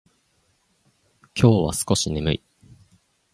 [1.35, 2.43] 今日は少し眠い。